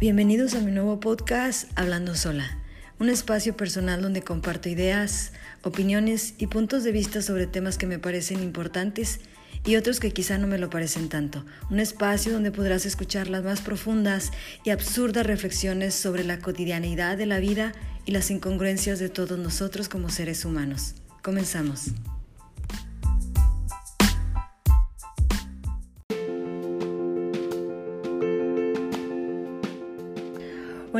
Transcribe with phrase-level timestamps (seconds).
[0.00, 2.56] Bienvenidos a mi nuevo podcast Hablando Sola,
[2.98, 7.98] un espacio personal donde comparto ideas, opiniones y puntos de vista sobre temas que me
[7.98, 9.20] parecen importantes
[9.62, 11.44] y otros que quizá no me lo parecen tanto.
[11.68, 14.30] Un espacio donde podrás escuchar las más profundas
[14.64, 17.74] y absurdas reflexiones sobre la cotidianidad de la vida
[18.06, 20.94] y las incongruencias de todos nosotros como seres humanos.
[21.22, 21.90] Comenzamos.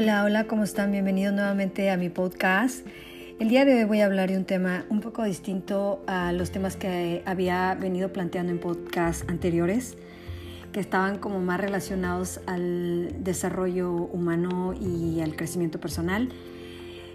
[0.02, 0.92] Hola, hola, ¿cómo están?
[0.92, 2.86] Bienvenidos nuevamente a mi podcast.
[3.38, 6.50] El día de hoy voy a hablar de un tema un poco distinto a los
[6.50, 9.98] temas que había venido planteando en podcasts anteriores,
[10.72, 16.30] que estaban como más relacionados al desarrollo humano y al crecimiento personal.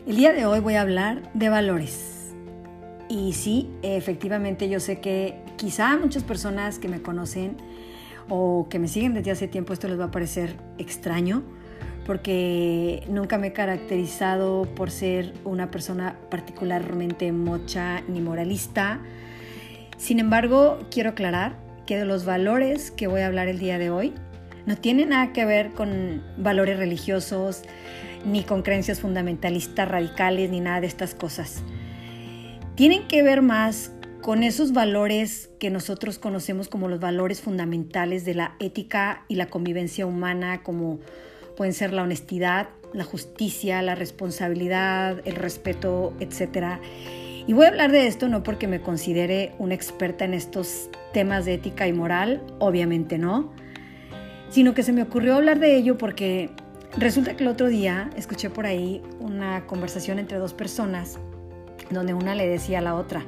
[0.06, 2.36] El día de hoy voy a hablar de valores.
[3.10, 7.58] Y sí, efectivamente yo sé que quizá muchas personas que me conocen
[8.30, 11.42] o que me siguen desde hace tiempo esto les va a parecer extraño,
[12.06, 19.00] porque nunca me he caracterizado por ser una persona particularmente mocha ni moralista.
[19.98, 23.90] Sin embargo, quiero aclarar que de los valores que voy a hablar el día de
[23.90, 24.14] hoy
[24.66, 27.64] no tienen nada que ver con valores religiosos,
[28.26, 31.64] ni con creencias fundamentalistas radicales, ni nada de estas cosas.
[32.76, 38.34] Tienen que ver más con esos valores que nosotros conocemos como los valores fundamentales de
[38.34, 41.00] la ética y la convivencia humana, como
[41.56, 46.80] Pueden ser la honestidad, la justicia, la responsabilidad, el respeto, etc.
[47.48, 51.46] Y voy a hablar de esto no porque me considere una experta en estos temas
[51.46, 53.54] de ética y moral, obviamente no,
[54.50, 56.50] sino que se me ocurrió hablar de ello porque
[56.98, 61.20] resulta que el otro día escuché por ahí una conversación entre dos personas
[61.90, 63.24] donde una le decía a la otra,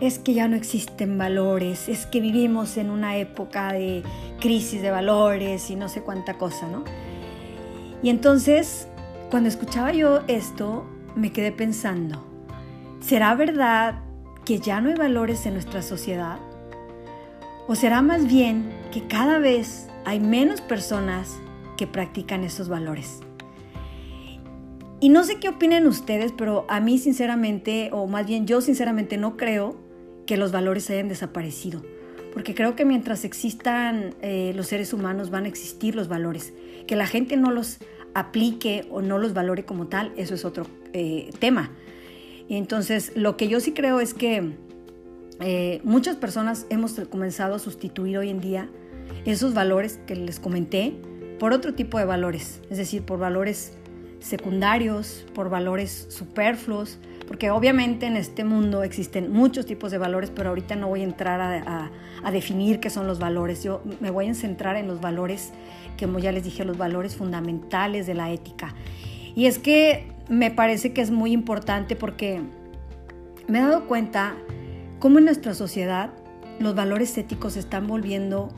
[0.00, 4.02] es que ya no existen valores, es que vivimos en una época de
[4.40, 6.84] crisis de valores y no sé cuánta cosa, ¿no?
[8.02, 8.88] Y entonces,
[9.30, 10.84] cuando escuchaba yo esto,
[11.16, 12.24] me quedé pensando,
[13.00, 14.00] ¿será verdad
[14.44, 16.38] que ya no hay valores en nuestra sociedad?
[17.68, 21.38] ¿O será más bien que cada vez hay menos personas
[21.76, 23.20] que practican esos valores?
[25.02, 29.16] Y no sé qué opinen ustedes, pero a mí sinceramente, o más bien yo sinceramente
[29.16, 29.76] no creo
[30.26, 31.82] que los valores hayan desaparecido,
[32.32, 36.52] porque creo que mientras existan eh, los seres humanos van a existir los valores
[36.86, 37.78] que la gente no los
[38.14, 41.70] aplique o no los valore como tal, eso es otro eh, tema.
[42.48, 44.56] Y entonces, lo que yo sí creo es que
[45.40, 48.68] eh, muchas personas hemos comenzado a sustituir hoy en día
[49.24, 50.94] esos valores que les comenté
[51.38, 53.74] por otro tipo de valores, es decir, por valores
[54.18, 56.98] secundarios, por valores superfluos,
[57.30, 61.04] porque obviamente en este mundo existen muchos tipos de valores, pero ahorita no voy a
[61.04, 65.52] entrar a, definir qué son los valores, yo me voy a centrar en los valores,
[65.96, 68.74] que como ya les dije, los valores fundamentales de la ética.
[69.36, 72.40] Y es que me parece que es muy importante porque
[73.46, 74.34] me he dado cuenta
[74.98, 76.10] cómo en nuestra sociedad
[76.58, 78.52] los valores éticos se están volviendo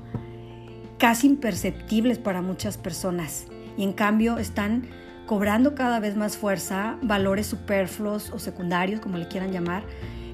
[0.96, 4.88] casi imperceptibles para muchas personas y en cambio están
[5.26, 9.84] cobrando cada vez más fuerza valores superfluos o secundarios, como le quieran llamar,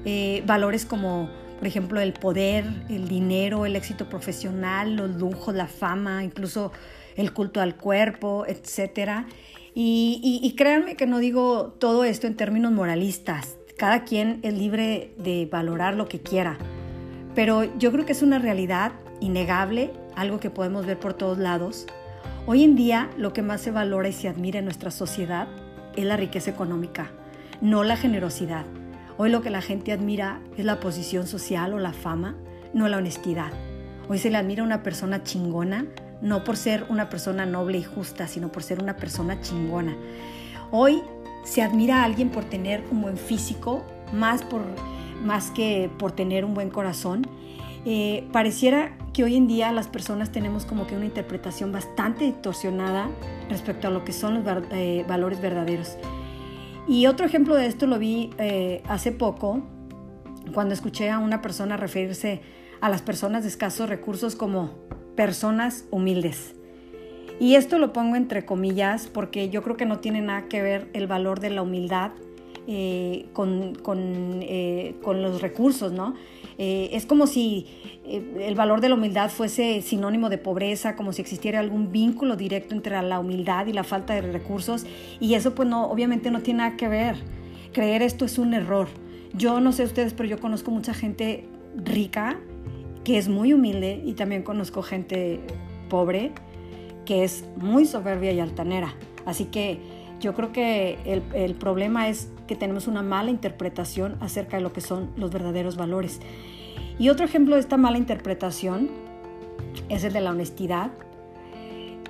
[0.05, 5.67] eh, valores como, por ejemplo, el poder, el dinero, el éxito profesional, los lujos, la
[5.67, 6.71] fama, incluso
[7.15, 9.25] el culto al cuerpo, etc.
[9.73, 13.57] Y, y créanme que no digo todo esto en términos moralistas.
[13.77, 16.57] Cada quien es libre de valorar lo que quiera.
[17.35, 21.85] Pero yo creo que es una realidad innegable, algo que podemos ver por todos lados,
[22.51, 25.47] Hoy en día lo que más se valora y se admira en nuestra sociedad
[25.95, 27.11] es la riqueza económica,
[27.61, 28.65] no la generosidad.
[29.19, 32.35] Hoy lo que la gente admira es la posición social o la fama,
[32.73, 33.51] no la honestidad.
[34.07, 35.85] Hoy se le admira a una persona chingona,
[36.23, 39.95] no por ser una persona noble y justa, sino por ser una persona chingona.
[40.71, 41.03] Hoy
[41.43, 44.63] se admira a alguien por tener un buen físico, más, por,
[45.23, 47.27] más que por tener un buen corazón.
[47.85, 53.09] Eh, pareciera que hoy en día las personas tenemos como que una interpretación bastante distorsionada
[53.49, 55.97] respecto a lo que son los eh, valores verdaderos.
[56.87, 59.61] Y otro ejemplo de esto lo vi eh, hace poco,
[60.53, 62.39] cuando escuché a una persona referirse
[62.79, 64.69] a las personas de escasos recursos como
[65.17, 66.55] personas humildes.
[67.41, 70.89] Y esto lo pongo entre comillas porque yo creo que no tiene nada que ver
[70.93, 72.11] el valor de la humildad
[72.67, 74.43] eh, con, con,
[75.01, 76.15] con, los recursos, ¿no?
[76.57, 77.67] Eh, es como si
[78.05, 82.35] eh, el valor de la humildad fuese sinónimo de pobreza, como si existiera algún vínculo
[82.35, 84.85] directo entre la humildad y la falta de recursos.
[85.21, 87.15] Y eso pues no, obviamente no tiene nada que ver.
[87.71, 88.89] Creer esto es un error.
[89.33, 91.45] Yo no sé ustedes, pero yo conozco mucha gente
[91.75, 92.37] rica
[93.05, 95.39] que es muy humilde y también conozco gente
[95.89, 96.31] pobre
[97.05, 98.93] que es muy soberbia y altanera.
[99.25, 99.79] Así que
[100.19, 104.81] yo creo que el, problema es que tenemos una mala interpretación acerca de lo que
[104.81, 106.19] son los verdaderos valores.
[106.97, 108.89] Y otro ejemplo de esta mala interpretación
[109.87, 110.91] es el de la honestidad.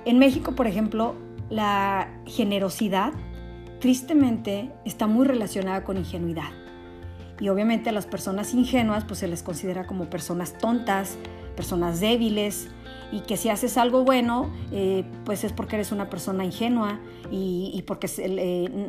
[0.04, 1.14] En México, por ejemplo,
[1.48, 3.12] la generosidad
[3.80, 6.50] tristemente está muy relacionada con ingenuidad.
[7.40, 11.16] Y obviamente a las personas ingenuas pues se les considera como personas tontas,
[11.56, 12.68] personas débiles,
[13.12, 17.82] y que si haces algo bueno, eh, pues es porque eres una persona ingenua y,
[17.86, 18.08] porque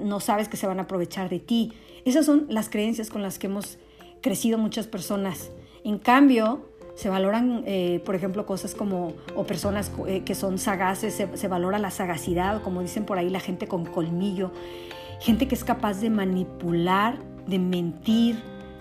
[0.03, 1.73] no sabes que se van a aprovechar de ti.
[2.05, 3.77] Esas son las creencias con las que hemos
[4.21, 5.51] crecido muchas personas.
[5.83, 6.61] En cambio,
[6.95, 11.79] se valoran, eh, por ejemplo, cosas como, o personas eh, que son sagaces, se, valora
[11.79, 14.51] la sagacidad, como dicen por ahí, la gente con colmillo,
[15.19, 18.37] gente que es capaz de manipular, de mentir,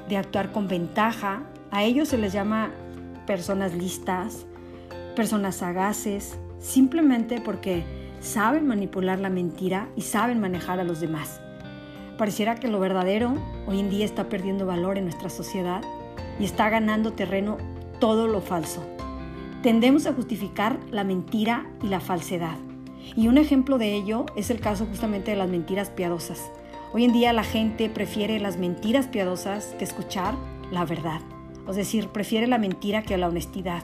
[0.08, 1.44] de actuar con ventaja.
[1.70, 2.70] A ellos se les llama
[3.26, 4.46] personas listas,
[5.20, 7.84] personas sagaces, simplemente porque
[8.20, 11.42] saben manipular la mentira y saben manejar a los demás.
[12.16, 13.34] Pareciera que lo verdadero
[13.66, 15.82] hoy en día está perdiendo valor en nuestra sociedad
[16.38, 17.58] y está ganando terreno
[17.98, 18.82] todo lo falso.
[19.62, 22.56] Tendemos a justificar la mentira y la falsedad.
[23.14, 26.50] Y un ejemplo de ello es el caso justamente de las mentiras piadosas.
[26.94, 30.32] Hoy en día la gente prefiere las mentiras piadosas que escuchar
[30.72, 31.20] la verdad.
[31.68, 33.82] Es decir, prefiere la mentira que la honestidad.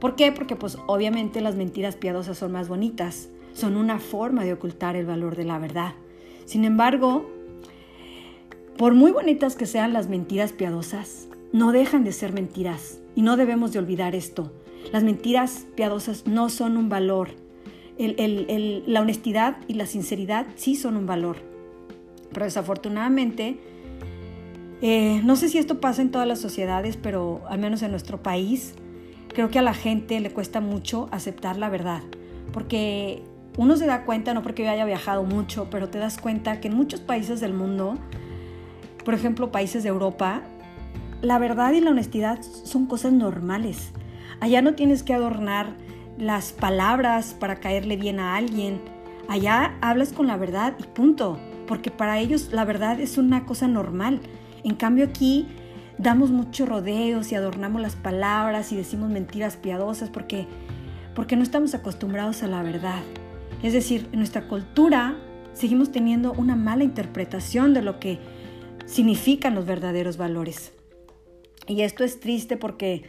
[0.00, 0.32] ¿Por qué?
[0.32, 5.06] Porque pues obviamente las mentiras piadosas son más bonitas, son una forma de ocultar el
[5.06, 5.92] valor de la verdad.
[6.46, 7.30] Sin embargo,
[8.78, 13.36] por muy bonitas que sean las mentiras piadosas, no dejan de ser mentiras y no
[13.36, 14.52] debemos de olvidar esto.
[14.92, 17.28] Las mentiras piadosas no son un valor.
[17.98, 21.36] la honestidad y la sinceridad sí son un valor.
[22.32, 23.58] Pero desafortunadamente,
[24.80, 28.22] eh, no sé si esto pasa en todas las sociedades, pero al menos en nuestro
[28.22, 28.74] país,
[29.32, 32.02] creo que a la gente le cuesta mucho aceptar la verdad.
[32.52, 33.22] Porque
[33.56, 36.68] uno se da cuenta, no porque yo haya viajado mucho, pero te das cuenta que
[36.68, 37.96] en muchos países del mundo,
[39.04, 40.42] por ejemplo países de Europa,
[41.22, 43.92] la verdad y la honestidad son cosas normales.
[44.40, 45.74] Allá no tienes que adornar
[46.16, 48.80] las palabras para caerle bien a alguien.
[49.28, 53.68] Allá hablas con la verdad y punto, porque para ellos la verdad es una cosa
[53.68, 54.20] normal.
[54.64, 55.46] En cambio aquí
[56.02, 60.46] damos muchos rodeos y adornamos las palabras y decimos mentiras piadosas porque,
[61.14, 63.02] porque no estamos acostumbrados a la verdad.
[63.62, 65.16] Es decir, en nuestra cultura
[65.52, 68.18] seguimos teniendo una mala interpretación de lo que
[68.86, 70.72] significan los verdaderos valores.
[71.66, 73.04] Y esto es triste porque,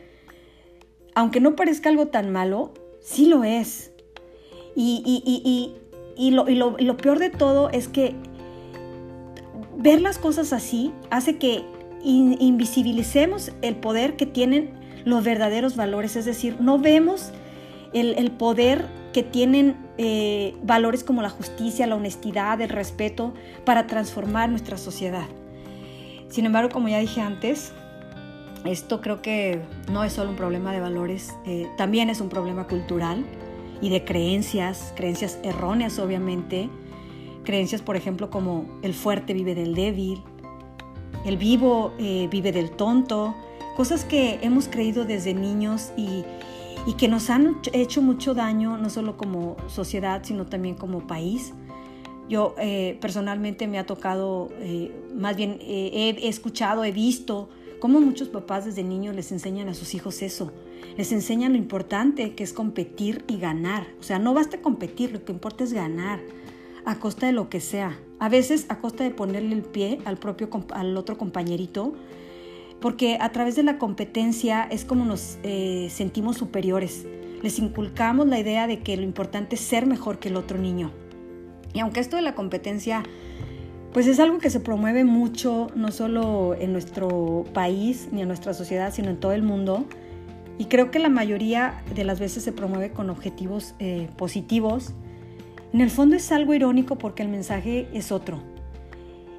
[1.16, 3.92] aunque no parezca algo tan malo, sí lo es.
[4.76, 5.74] Y,
[6.32, 8.16] lo, peor de todo es que
[9.78, 11.64] ver las cosas así hace que
[12.04, 14.72] invisibilicemos el poder que tienen
[15.06, 16.16] los verdaderos valores.
[16.16, 17.32] Es decir, no vemos
[17.94, 23.34] el, poder que tienen eh, valores como la justicia, la honestidad, el respeto
[23.66, 25.28] para transformar nuestra sociedad.
[26.30, 27.74] Sin embargo, como ya dije antes,
[28.64, 29.62] esto creo que
[29.92, 33.26] no es solo un problema de valores, eh, también es un problema cultural
[33.82, 36.70] y de creencias, creencias erróneas obviamente,
[37.44, 40.24] creencias por ejemplo como el fuerte vive del débil,
[41.26, 43.36] el vivo eh, vive del tonto,
[43.76, 46.24] cosas que hemos creído desde niños y,
[46.98, 51.54] que nos han hecho mucho daño, no solo como sociedad, sino también como país.
[52.28, 54.50] Yo eh, personalmente me ha tocado,
[55.14, 57.50] más bien he escuchado, he visto,
[57.82, 60.52] Cómo muchos papás desde niños les enseñan a sus hijos eso.
[60.98, 63.88] Les enseñan lo importante que es competir y ganar.
[64.00, 66.20] O sea, no basta competir, lo que importa es ganar
[66.86, 68.00] a costa de lo que sea.
[68.22, 71.96] A veces a costa de ponerle el pie al propio al otro compañerito,
[72.80, 77.08] porque a través de la competencia es como nos eh, sentimos superiores.
[77.42, 80.92] Les inculcamos la idea de que lo importante es ser mejor que el otro niño.
[81.74, 83.02] Y aunque esto de la competencia
[83.92, 88.54] pues es algo que se promueve mucho, no solo en nuestro país ni en nuestra
[88.54, 89.86] sociedad, sino en todo el mundo.
[90.60, 94.94] Y creo que la mayoría de las veces se promueve con objetivos eh, positivos.
[95.74, 98.42] En el fondo es algo irónico porque el mensaje es otro.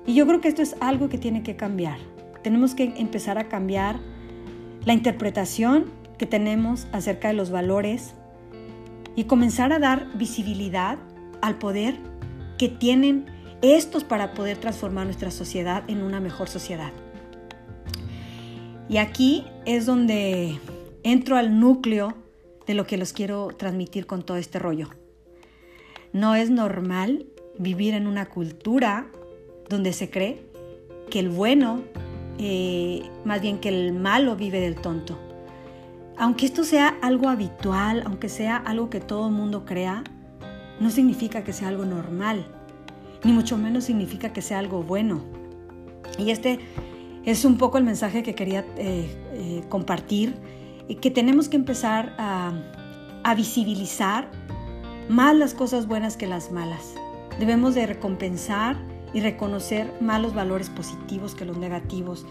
[0.07, 1.99] Y yo creo que esto es algo que tiene que cambiar.
[2.43, 4.01] Tenemos que empezar a cambiar
[4.85, 5.87] la interpretación
[6.19, 8.15] que tenemos acerca de los valores
[9.15, 10.99] y comenzar a dar visibilidad
[11.41, 11.97] al poder
[12.59, 13.27] que tienen
[13.61, 16.93] estos para poder transformar nuestra sociedad en una mejor sociedad.
[18.89, 20.59] Y aquí es donde
[21.03, 22.15] entro al núcleo
[22.67, 24.89] de lo que los quiero transmitir con todo este rollo.
[26.13, 27.27] No es normal
[27.59, 29.07] vivir en una cultura
[29.69, 30.43] donde se cree
[31.11, 31.83] que el bueno,
[32.39, 35.19] eh, más bien que el malo vive del tonto.
[36.19, 40.05] Aunque esto sea algo habitual, aunque sea algo que todo el mundo crea,
[40.81, 42.47] no significa que sea algo normal,
[43.25, 45.23] ni mucho menos significa que sea algo bueno.
[46.19, 46.61] Y este
[47.25, 50.35] es un poco el mensaje que quería eh, eh, compartir,
[51.01, 52.53] que tenemos que empezar a,
[53.25, 54.31] a visibilizar
[55.09, 56.95] más las cosas buenas que las malas.
[57.39, 58.77] Debemos de recompensar
[59.13, 62.27] y reconocer más los valores positivos que los negativos.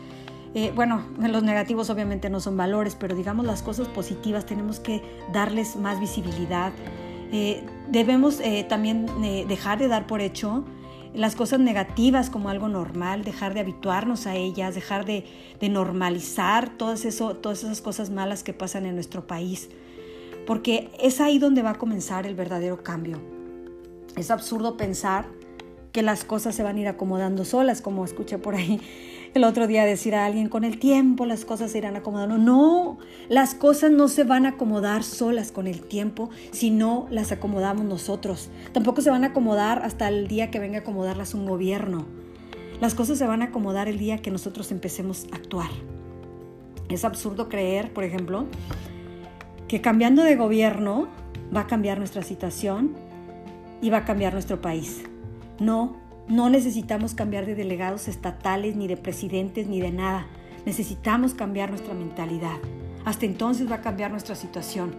[0.53, 5.01] Eh, bueno, los negativos obviamente no son valores, pero digamos las cosas positivas tenemos que
[5.31, 6.73] darles más visibilidad.
[7.31, 9.05] Eh, debemos eh, también
[9.47, 10.65] dejar de dar por hecho
[11.13, 15.25] las cosas negativas como algo normal, dejar de habituarnos a ellas, dejar de,
[15.69, 19.69] normalizar todas, esas cosas malas que pasan en nuestro país,
[20.45, 23.19] porque es ahí donde va a comenzar el verdadero cambio.
[24.15, 25.25] Es absurdo pensar
[25.91, 28.79] que las cosas se van a ir acomodando solas, como escuché por ahí
[29.33, 32.37] el otro día decir a alguien, con el tiempo las cosas se irán acomodando.
[32.37, 32.97] No,
[33.29, 37.85] las cosas no se van a acomodar solas con el tiempo si no las acomodamos
[37.85, 38.49] nosotros.
[38.73, 42.05] Tampoco se van a acomodar hasta el día que venga a acomodarlas un gobierno.
[42.81, 45.69] Las cosas se van a acomodar el día que nosotros empecemos a actuar.
[46.89, 48.47] Es absurdo creer, por ejemplo,
[49.71, 51.07] que cambiando de gobierno
[51.55, 52.93] va a cambiar nuestra situación
[53.81, 55.03] y va a cambiar nuestro país.
[55.61, 55.95] No,
[56.27, 60.27] no necesitamos cambiar de delegados estatales, ni de presidentes, ni de nada.
[60.65, 62.57] Necesitamos cambiar nuestra mentalidad.
[63.05, 64.93] Hasta entonces va a cambiar nuestra situación.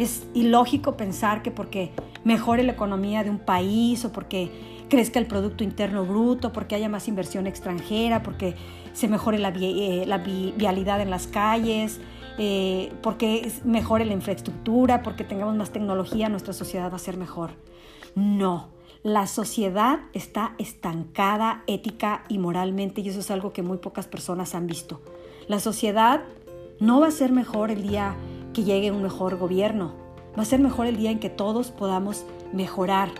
[0.00, 1.92] Es ilógico pensar que porque
[2.24, 4.50] mejore la economía de un país o porque
[4.88, 8.56] crezca el Producto Interno Bruto, porque haya más inversión extranjera, porque
[8.92, 12.00] se mejore la, eh, vialidad en las calles,
[12.38, 17.50] eh, porque mejore la infraestructura, porque tengamos más tecnología, nuestra sociedad va a ser mejor.
[18.14, 18.68] No,
[19.04, 24.54] la sociedad está estancada ética y moralmente y eso es algo que muy pocas personas
[24.54, 25.00] han visto.
[25.46, 26.22] La sociedad
[26.80, 28.16] no va a ser mejor el día
[28.52, 29.94] que llegue un mejor gobierno,
[30.38, 33.10] va a ser mejor el día en que todos podamos mejorar.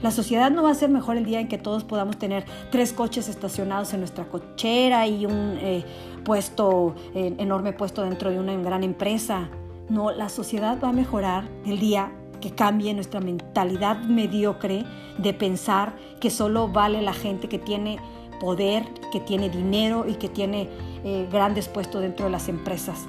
[0.00, 2.92] La sociedad no va a ser mejor el día en que todos podamos tener tres
[2.92, 5.84] coches estacionados en nuestra cochera y un eh,
[6.24, 9.48] puesto, eh, enorme puesto dentro de una gran empresa.
[9.88, 14.84] No, la sociedad va a mejorar el día que cambie nuestra mentalidad mediocre
[15.18, 17.98] de pensar que solo vale la gente que tiene
[18.38, 20.68] poder, que tiene dinero y que tiene
[21.02, 23.06] eh, grandes puestos dentro de las empresas.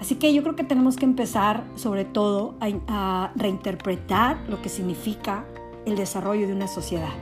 [0.00, 4.68] Así que yo creo que tenemos que empezar sobre todo a, a reinterpretar lo que
[4.68, 5.44] significa
[5.86, 7.12] el desarrollo de una sociedad.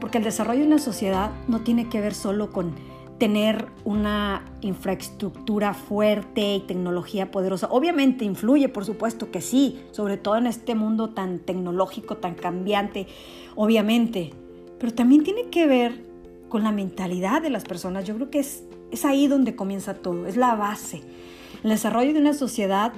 [0.00, 2.74] Porque el desarrollo de una sociedad no tiene que ver solo con
[3.18, 7.68] tener una infraestructura fuerte y tecnología poderosa.
[7.70, 13.06] Obviamente influye, por supuesto que sí, sobre todo en este mundo tan tecnológico, tan cambiante,
[13.54, 14.34] obviamente,
[14.78, 16.04] pero también tiene que ver
[16.48, 18.04] con la mentalidad de las personas.
[18.04, 21.00] Yo creo que es, es ahí donde comienza todo, es la base.
[21.64, 22.92] El desarrollo de una sociedad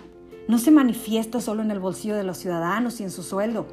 [0.48, 3.66] no se manifiesta solo en el bolsillo de los ciudadanos y en su sueldo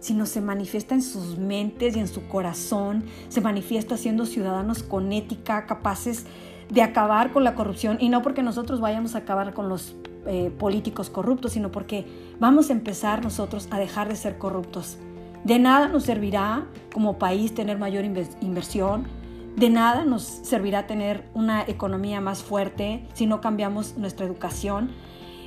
[0.00, 5.12] sino se manifiesta en sus mentes y en su corazón, se manifiesta siendo ciudadanos con
[5.12, 6.26] ética, capaces
[6.70, 9.94] de acabar con la corrupción, y no porque nosotros vayamos a acabar con los
[10.26, 12.06] eh, políticos corruptos, sino porque
[12.38, 14.98] vamos a empezar nosotros a dejar de ser corruptos.
[15.44, 19.06] De nada nos servirá como país tener mayor inversión,
[19.56, 24.90] de nada nos servirá tener una economía más fuerte si no cambiamos nuestra educación,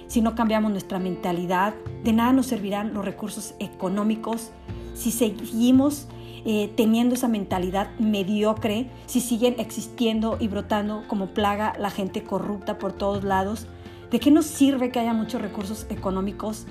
[0.08, 4.52] si no cambiamos nuestra mentalidad, de nada nos servirán los recursos económicos
[4.94, 6.08] si seguimos
[6.46, 12.78] eh, teniendo esa mentalidad mediocre, si siguen existiendo y brotando como plaga la gente corrupta
[12.78, 13.68] por todos lados.
[14.12, 16.66] ¿De qué nos sirve que haya muchos recursos económicos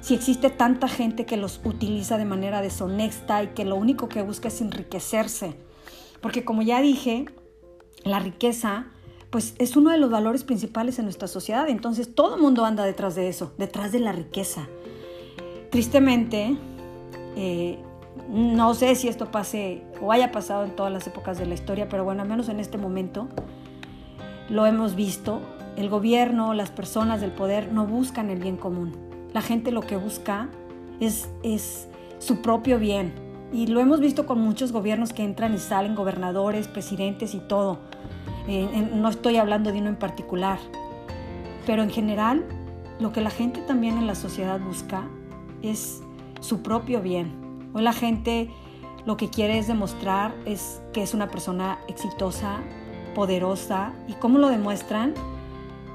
[0.00, 4.22] si existe tanta gente que los utiliza de manera deshonesta y que lo único que
[4.22, 5.54] busca es enriquecerse?
[6.22, 7.26] Porque como ya dije,
[8.04, 8.86] la riqueza
[9.30, 11.68] pues es uno de los valores principales en nuestra sociedad.
[11.68, 14.68] Entonces todo el mundo anda detrás de eso, detrás de la riqueza.
[15.70, 16.56] Tristemente,
[17.36, 17.78] eh,
[18.30, 21.88] no sé si esto pase o haya pasado en todas las épocas de la historia,
[21.88, 23.28] pero bueno, al menos en este momento
[24.48, 25.40] lo hemos visto.
[25.76, 28.96] El gobierno, las personas del poder no buscan el bien común.
[29.32, 30.48] La gente lo que busca
[31.00, 33.12] es, es su propio bien.
[33.52, 37.78] Y lo hemos visto con muchos gobiernos que entran y salen, gobernadores, presidentes y todo
[38.48, 40.58] no estoy hablando de uno en particular,
[41.66, 42.44] pero en general
[42.98, 45.08] lo que la gente también en la sociedad busca
[45.62, 46.02] es
[46.40, 47.70] su propio bien.
[47.74, 48.50] Hoy la gente
[49.06, 52.60] lo que quiere es demostrar es que es una persona exitosa,
[53.14, 53.92] poderosa.
[54.06, 55.14] ¿Y cómo lo demuestran?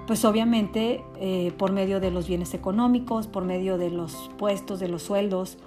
[0.07, 4.89] Pues obviamente eh, por medio de los bienes económicos, por medio de los puestos, de
[4.89, 5.57] los sueldos,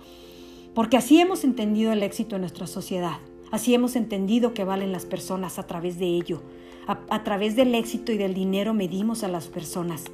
[0.75, 3.17] porque así hemos entendido el éxito en nuestra sociedad,
[3.51, 6.43] así hemos entendido que valen las personas a través de ello,
[6.87, 10.05] a, través del éxito y del dinero medimos a las personas.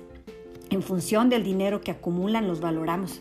[0.70, 3.20] En función del dinero que acumulan los valoramos.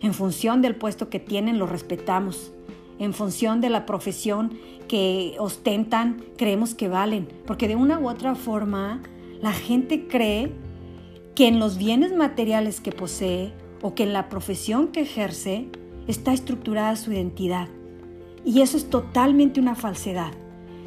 [0.00, 2.52] En función del puesto que tienen, los respetamos.
[3.00, 7.28] En función de la profesión que ostentan, creemos que valen.
[7.46, 9.02] Porque de una u otra forma,
[9.40, 10.52] la gente cree
[11.34, 15.68] que en los bienes materiales que posee o que en la profesión que ejerce
[16.06, 17.68] está estructurada su identidad.
[18.44, 20.32] Y eso es totalmente una falsedad.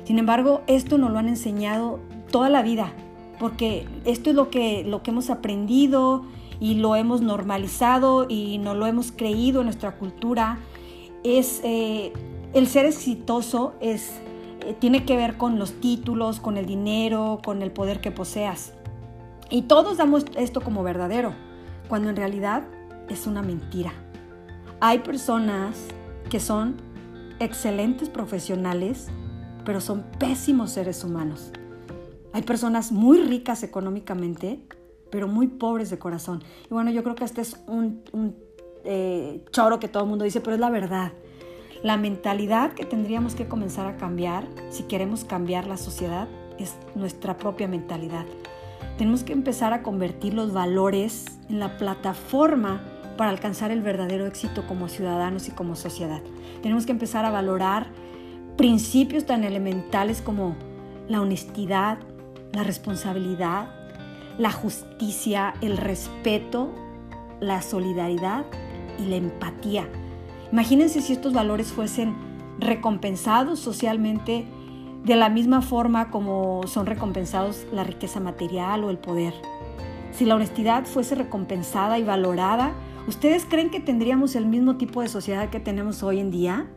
[0.03, 2.00] Sin embargo, esto nos lo han enseñado
[2.31, 2.93] toda la vida,
[3.39, 6.25] porque esto es lo que, lo que hemos aprendido
[6.60, 10.60] y lo hemos normalizado y no lo hemos creído en nuestra cultura.
[11.24, 12.13] Es, eh,
[12.53, 14.20] el ser exitoso es,
[14.62, 18.74] eh, tiene que ver con los títulos, con el dinero, con el poder que poseas.
[19.50, 21.34] Y todos damos esto como verdadero,
[21.89, 22.63] cuando en realidad
[23.10, 23.91] es una mentira.
[24.79, 25.75] Hay personas
[26.29, 26.77] que son
[27.39, 29.10] excelentes profesionales,
[29.65, 31.51] pero son pésimos seres humanos.
[32.34, 34.60] Hay personas muy ricas económicamente,
[35.10, 36.44] pero muy pobres de corazón.
[36.70, 38.01] Y bueno, yo creo que este es un,
[38.84, 41.12] eh, choro que todo el mundo dice, pero es la verdad.
[41.84, 46.27] La mentalidad que tendríamos que comenzar a cambiar si queremos cambiar la sociedad
[46.58, 48.25] es nuestra propia mentalidad.
[48.98, 52.82] Tenemos que empezar a convertir los valores en la plataforma
[53.18, 56.22] para alcanzar el verdadero éxito como ciudadanos y como sociedad.
[56.62, 57.88] Tenemos que empezar a valorar
[58.62, 60.56] principios tan elementales como
[61.08, 61.98] la honestidad,
[62.53, 63.70] la responsabilidad,
[64.38, 66.70] la justicia, el respeto,
[67.39, 68.46] la solidaridad
[69.00, 69.89] y la empatía.
[70.51, 72.13] Imagínense si estos valores fuesen
[72.60, 74.46] recompensados socialmente
[75.06, 79.34] de la misma forma como son recompensados la riqueza material o el poder.
[80.12, 82.74] Si la honestidad fuese recompensada y valorada,
[83.08, 86.68] ¿ustedes creen que tendríamos el mismo tipo de sociedad que tenemos hoy en día?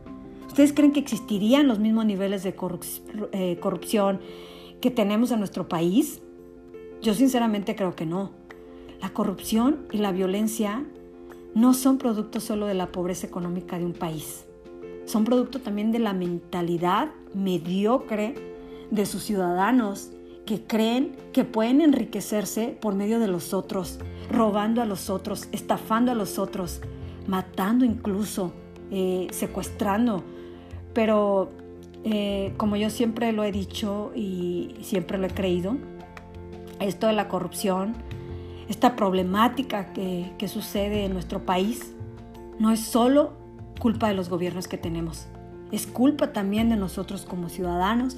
[0.47, 2.55] ¿Ustedes creen que existirían los mismos niveles de
[3.31, 4.19] eh, corrupción
[4.81, 6.21] que tenemos en nuestro país?
[7.01, 8.31] Yo sinceramente creo que no.
[9.01, 10.85] La corrupción y la violencia
[11.53, 14.45] no son producto solo de la pobreza económica de un país.
[15.05, 18.33] Son producto también de la mentalidad mediocre
[18.91, 20.11] de sus ciudadanos
[20.45, 23.99] que creen que pueden enriquecerse por medio de los otros,
[24.31, 26.81] robando a los otros, estafando a los otros,
[27.27, 28.53] matando incluso,
[28.91, 30.23] eh, secuestrando.
[30.95, 31.51] Pero
[32.03, 35.77] eh, como yo siempre lo he dicho y siempre lo he creído,
[36.79, 37.93] esto de la corrupción,
[38.67, 41.93] esta problemática que, que sucede en nuestro país,
[42.57, 43.33] no es solo
[43.79, 45.27] culpa de los gobiernos que tenemos,
[45.71, 48.17] es culpa también de nosotros como ciudadanos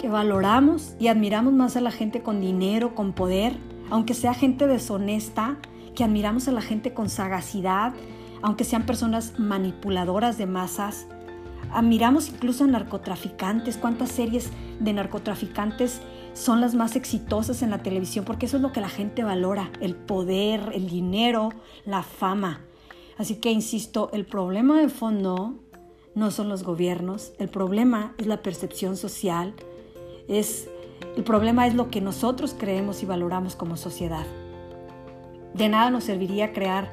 [0.00, 3.52] que valoramos y admiramos más a la gente con dinero, con poder,
[3.90, 5.58] aunque sea gente deshonesta,
[5.94, 7.92] que admiramos a la gente con sagacidad,
[8.40, 11.06] aunque sean personas manipuladoras de masas.
[11.72, 16.00] Admiramos incluso a narcotraficantes, cuántas series de narcotraficantes
[16.32, 19.70] son las más exitosas en la televisión, porque eso es lo que la gente valora,
[19.80, 21.50] el poder, el dinero,
[21.84, 22.60] la fama.
[23.18, 25.54] Así que, insisto, el problema de fondo
[26.14, 29.54] no son los gobiernos, el problema es la percepción social,
[30.28, 30.68] es,
[31.16, 34.26] el problema es lo que nosotros creemos y valoramos como sociedad.
[35.54, 36.90] De nada nos serviría crear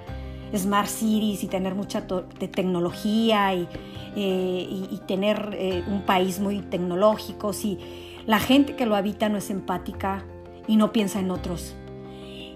[0.56, 3.68] smart cities y tener mucha tecnología y,
[4.16, 7.78] eh, tener eh, un país muy tecnológico si
[8.26, 10.24] la gente que lo habita no es empática
[10.68, 11.76] y no piensa en otros.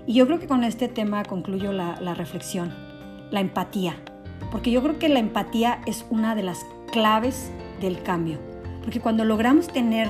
[0.08, 2.74] Y yo creo que con este tema concluyo la reflexión,
[3.30, 3.96] la empatía,
[4.52, 8.40] porque yo creo que la empatía es una de las claves del cambio,
[8.84, 10.10] porque cuando logramos tener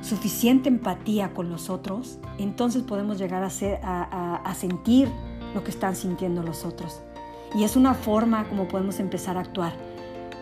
[0.00, 5.08] suficiente empatía con los otros, entonces podemos llegar a, sentir
[5.54, 7.02] lo que están sintiendo los otros.
[7.54, 9.72] Y es una forma como podemos empezar a actuar.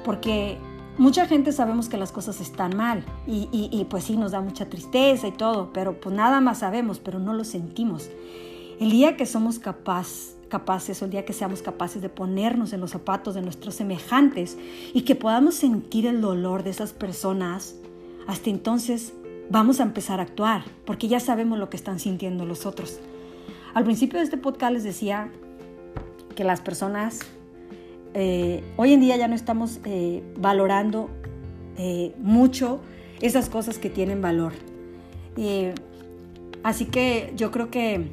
[0.05, 0.59] Porque
[0.99, 5.27] mucha gente sabemos que las cosas están mal y, pues sí, nos da mucha tristeza
[5.27, 8.09] y todo, pero pues nada más sabemos, pero no lo sentimos.
[8.81, 12.81] El día que somos capaz, capaces, o el día que seamos capaces de ponernos en
[12.81, 14.57] los zapatos de nuestros semejantes
[14.93, 17.75] y que podamos sentir el dolor de esas personas,
[18.27, 19.13] hasta entonces
[19.49, 23.01] vamos a empezar a actuar, porque ya sabemos lo que están sintiendo los otros.
[23.75, 25.31] Al principio de este podcast les decía
[26.37, 27.19] que las personas
[28.15, 31.11] eh, hoy en día ya no estamos eh, valorando
[31.77, 32.81] eh, mucho
[33.21, 34.53] esas cosas que tienen valor.
[36.63, 38.09] así que yo creo que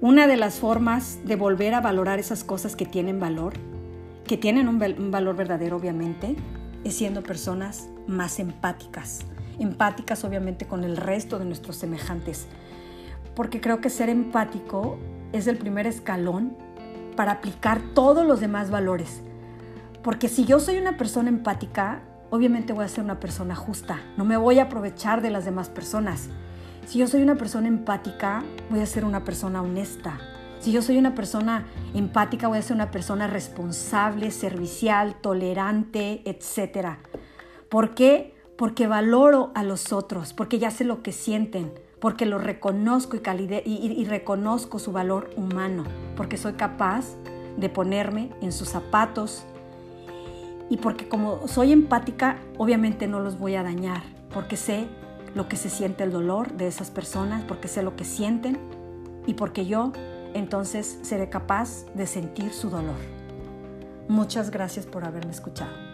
[0.00, 3.54] una de las formas de volver a valorar esas cosas que tienen valor,
[4.26, 6.36] que tienen un valor verdadero obviamente,
[6.84, 9.24] es siendo personas más empáticas
[9.58, 12.46] empáticas obviamente con el resto de nuestros semejantes,
[13.34, 14.98] porque creo que ser empático
[15.32, 16.56] es el primer escalón
[17.18, 19.22] para aplicar todos los demás valores.
[20.04, 24.24] Porque si yo soy una persona empática, obviamente voy a ser una persona justa, no
[24.24, 26.28] me voy a aprovechar de las demás personas.
[26.86, 30.20] Si yo soy una persona empática, voy a ser una persona honesta.
[30.60, 36.98] Si yo soy una persona empática, voy a ser una persona responsable, servicial, tolerante, etc.
[37.68, 38.36] ¿Por qué?
[38.56, 43.22] Porque valoro a los otros, porque ya sé lo que sienten, porque lo reconozco y,
[43.64, 45.84] y, reconozco su valor humano,
[46.16, 47.06] porque soy capaz
[47.56, 49.44] de ponerme en sus zapatos
[50.70, 54.86] y porque como soy empática, obviamente no los voy a dañar, porque sé
[55.34, 58.58] lo que se siente el dolor de esas personas, porque sé lo que sienten
[59.26, 59.92] y porque yo
[60.34, 62.96] entonces seré capaz de sentir su dolor.
[64.08, 65.87] Muchas gracias por haberme escuchado.